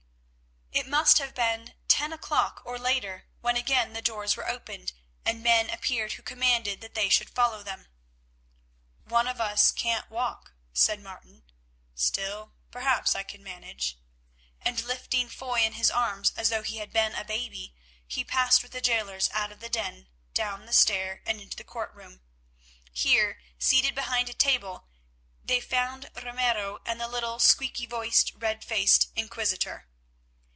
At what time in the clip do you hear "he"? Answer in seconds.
16.63-16.77, 18.07-18.23